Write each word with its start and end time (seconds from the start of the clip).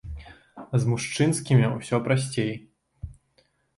З 0.83 0.87
мужчынскімі 0.93 1.65
усё 1.77 1.97
прасцей. 2.07 2.51